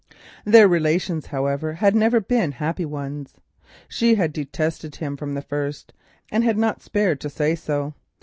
[0.45, 3.35] Their relations, however, had never been happy ones.
[3.87, 5.93] She had detested him from the first,
[6.31, 7.93] and had not spared to say so.